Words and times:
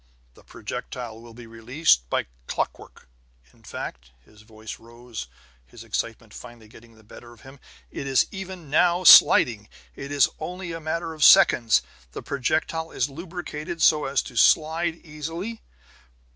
The 0.33 0.43
projectile 0.43 1.21
will 1.21 1.35
be 1.35 1.45
released 1.45 2.09
by 2.09 2.25
clockwork. 2.47 3.07
In 3.53 3.61
fact" 3.61 4.09
his 4.25 4.41
voice 4.41 4.79
rose, 4.79 5.27
his 5.63 5.83
excitement 5.83 6.33
finally 6.33 6.67
getting 6.67 6.95
the 6.95 7.03
better 7.03 7.33
of 7.33 7.41
him 7.41 7.59
"it 7.91 8.07
is 8.07 8.25
even 8.31 8.71
now 8.71 9.03
sliding! 9.03 9.69
It 9.95 10.11
is 10.11 10.27
only 10.39 10.71
a 10.71 10.79
matter 10.79 11.13
of 11.13 11.23
seconds; 11.23 11.83
the 12.13 12.23
projectile 12.23 12.89
is 12.89 13.11
lubricated 13.11 13.79
so 13.79 14.05
as 14.05 14.23
to 14.23 14.35
slide 14.35 14.95
easily." 15.05 15.61